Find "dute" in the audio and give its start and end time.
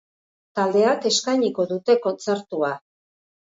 1.73-1.99